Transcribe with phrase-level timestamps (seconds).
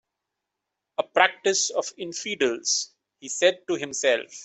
[0.97, 4.33] "A practice of infidels," he said to himself.